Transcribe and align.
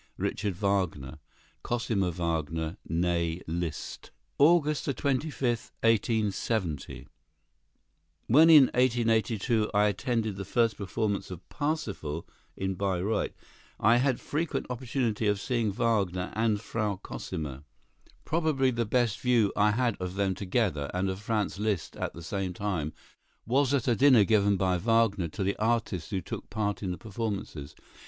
Richard 0.17 0.55
Wagner. 0.55 1.19
Cosima 1.61 2.09
Wagner, 2.09 2.75
née 2.89 3.43
Liszt. 3.45 4.09
"August 4.39 4.85
25, 4.97 5.71
1870." 5.83 7.05
When, 8.25 8.49
in 8.49 8.63
1882, 8.73 9.69
I 9.75 9.89
attended 9.89 10.37
the 10.37 10.43
first 10.43 10.75
performance 10.77 11.29
of 11.29 11.47
"Parsifal" 11.49 12.27
in 12.57 12.73
Bayreuth, 12.73 13.35
I 13.79 13.97
had 13.97 14.19
frequent 14.19 14.65
opportunity 14.71 15.27
of 15.27 15.39
seeing 15.39 15.71
Wagner 15.71 16.31
and 16.33 16.59
Frau 16.59 16.95
Cosima. 16.95 17.63
Probably 18.25 18.71
the 18.71 18.85
best 18.87 19.19
view 19.19 19.53
I 19.55 19.69
had 19.69 19.97
of 19.99 20.15
them 20.15 20.33
together, 20.33 20.89
and 20.95 21.11
of 21.11 21.21
Franz 21.21 21.59
Liszt 21.59 21.95
at 21.97 22.15
the 22.15 22.23
same 22.23 22.53
time, 22.55 22.91
was 23.45 23.71
at 23.71 23.87
a 23.87 23.95
dinner 23.95 24.23
given 24.23 24.57
by 24.57 24.79
Wagner 24.79 25.27
to 25.27 25.43
the 25.43 25.55
artists 25.57 26.09
who 26.09 26.21
took 26.21 26.49
part 26.49 26.81
in 26.81 26.89
the 26.89 26.97
performances. 26.97 27.75